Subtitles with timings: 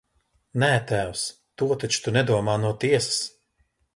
[0.61, 1.25] Nē, tēvs,
[1.61, 3.23] to taču tu nedomā no tiesas!